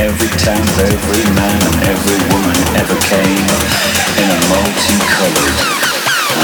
every 0.00 0.28
time 0.38 0.66
every 0.78 1.24
man 1.34 1.62
and 1.62 1.76
every 1.84 2.18
woman 2.28 2.56
ever 2.76 2.96
came 3.00 3.46
in 4.20 4.28
a 4.30 4.38
multicolored 4.48 5.56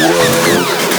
world. 0.00 0.91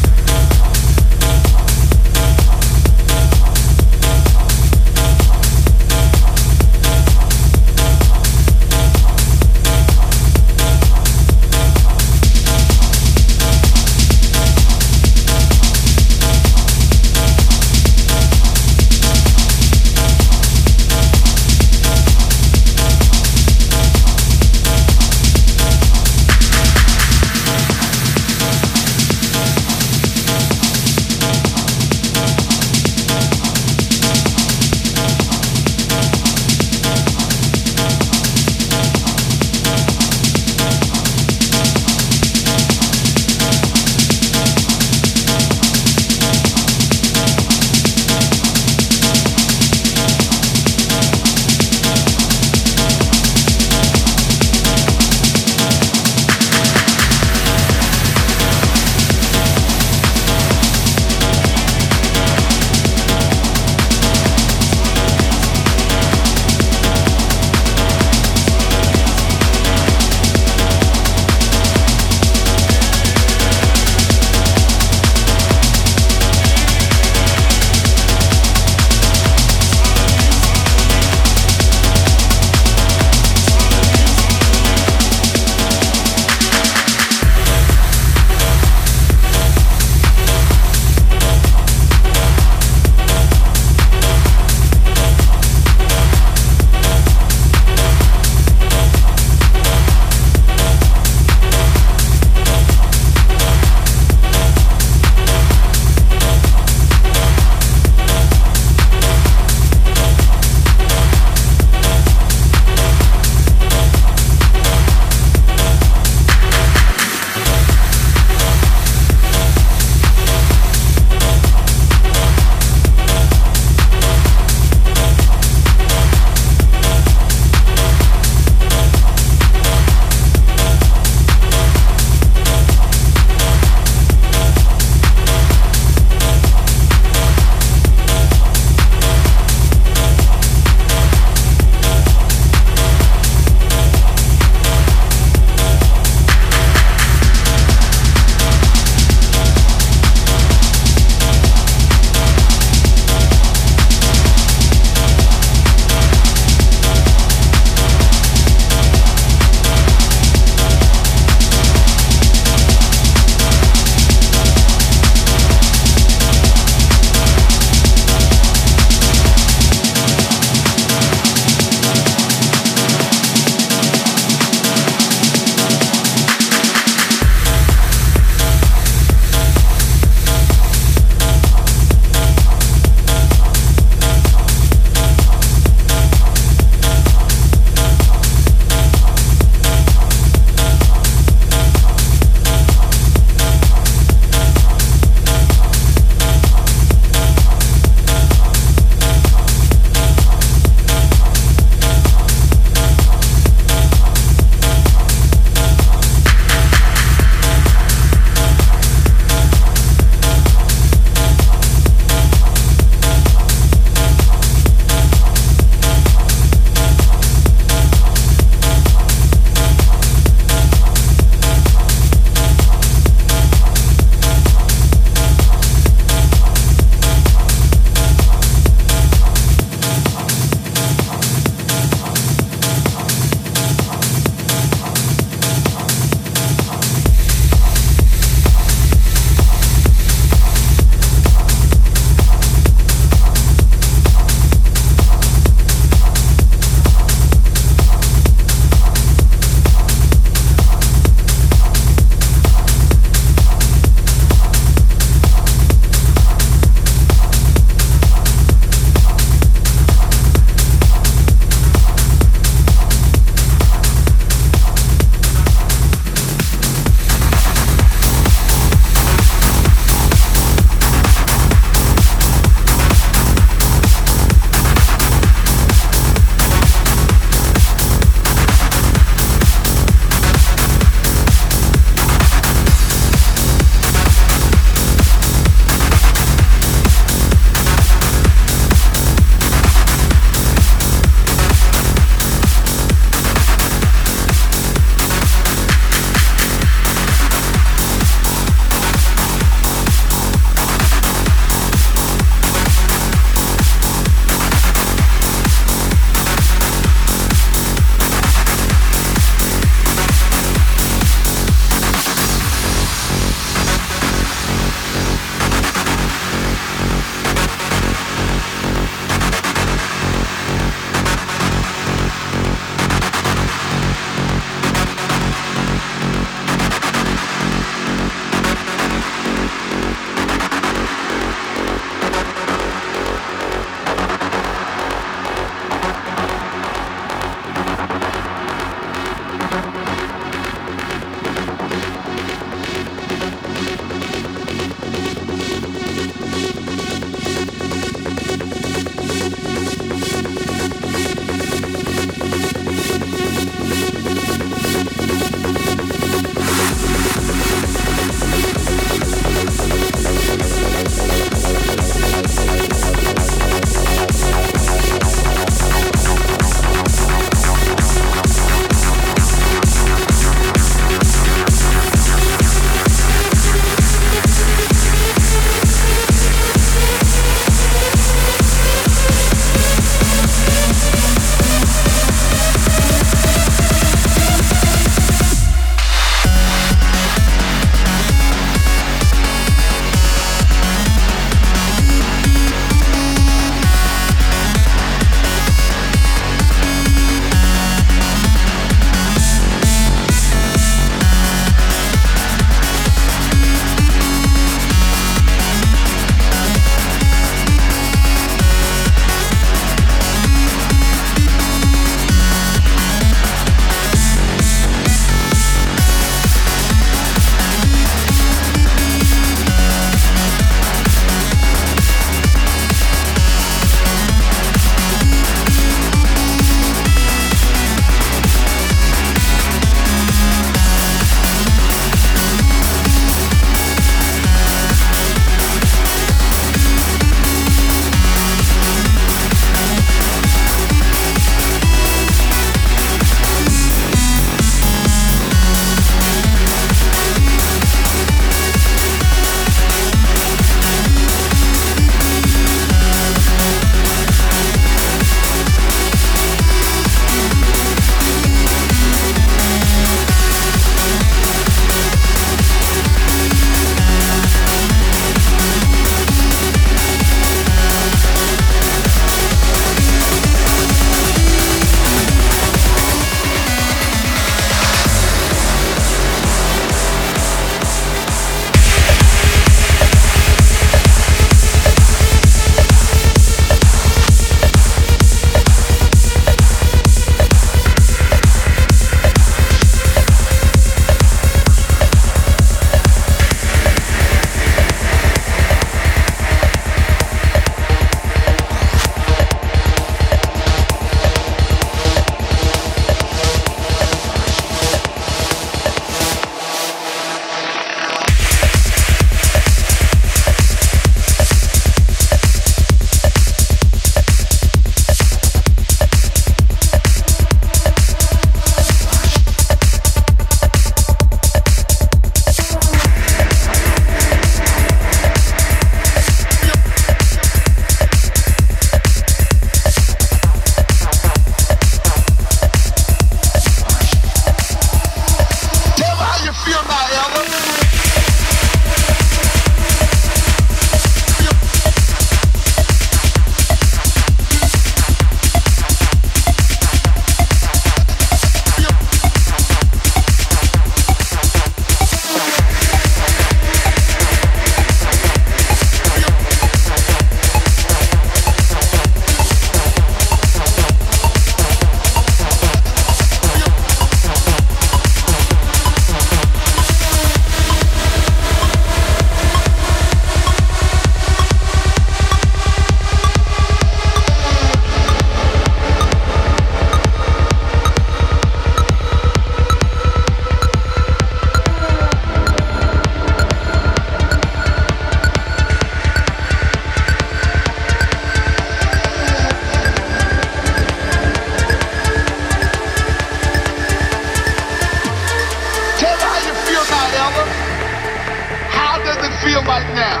Right 599.52 599.68
now, 599.76 600.00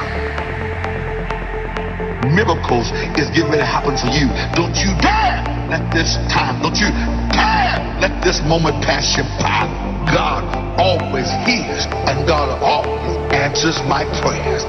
miracles 2.24 2.88
is 3.20 3.28
getting 3.36 3.52
ready 3.52 3.60
to 3.60 3.68
happen 3.68 3.92
for 4.00 4.08
you. 4.08 4.32
Don't 4.56 4.72
you 4.80 4.96
dare 5.04 5.44
let 5.68 5.84
this 5.92 6.16
time, 6.32 6.64
don't 6.64 6.80
you 6.80 6.88
dare 7.36 7.76
let 8.00 8.16
this 8.24 8.40
moment 8.48 8.80
pass 8.80 9.12
you 9.12 9.24
by. 9.36 9.68
God 10.08 10.40
always 10.80 11.28
hears 11.44 11.84
and 12.08 12.24
God 12.24 12.48
always 12.64 13.12
answers 13.36 13.76
my 13.84 14.08
prayers. 14.24 14.64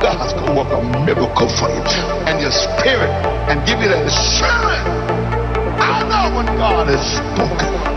God's 0.00 0.32
gonna 0.32 0.56
work 0.56 0.72
a 0.72 0.80
miracle 1.04 1.52
for 1.60 1.68
you 1.68 1.84
and 2.24 2.40
your 2.40 2.50
spirit 2.50 3.12
and 3.52 3.60
give 3.68 3.76
you 3.76 3.92
that 3.92 4.08
assurance. 4.08 4.88
I 5.84 6.00
know 6.08 6.36
when 6.40 6.46
God 6.56 6.88
has 6.88 7.04
spoken. 7.20 7.91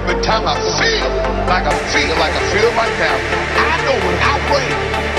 Every 0.00 0.16
time 0.24 0.48
I 0.48 0.56
feel 0.80 1.04
like 1.44 1.68
I 1.68 1.76
feel 1.92 2.16
like 2.16 2.32
I 2.32 2.42
feel 2.56 2.72
right 2.72 2.96
now, 2.96 3.16
I 3.68 3.74
know 3.84 3.96
when 4.00 4.16
I 4.16 4.34
pray, 4.48 4.64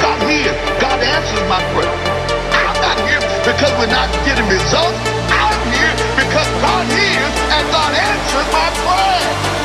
God 0.02 0.18
hears, 0.26 0.58
God 0.82 0.98
answers 0.98 1.46
my 1.46 1.62
prayer. 1.70 1.98
I'm 2.50 2.78
not 2.82 2.98
here 3.06 3.22
because 3.46 3.70
we're 3.78 3.94
not 3.94 4.10
getting 4.26 4.48
results. 4.50 4.98
I'm 5.30 5.62
here 5.70 5.94
because 6.18 6.50
God 6.66 6.86
hears 6.98 7.36
and 7.54 7.64
God 7.70 7.94
answers 7.94 8.48
my 8.50 8.70
prayer. 8.82 9.61